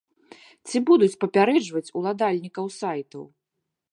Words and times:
Ці 0.69 0.77
будуць 0.89 1.17
папярэджваць 1.25 1.93
уладальнікаў 2.01 2.65
сайтаў? 2.79 3.23